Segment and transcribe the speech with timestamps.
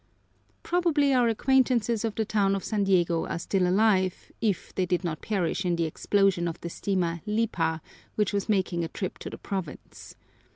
[0.63, 5.03] Probably our acquaintances of the town of San Diego are still alive, if they did
[5.03, 7.83] not perish in the explosion of the steamer "Lipa,"
[8.15, 10.15] which was making a trip to the province.